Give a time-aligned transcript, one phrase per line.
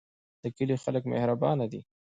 [0.41, 1.81] د کلی خلک مهربانه دي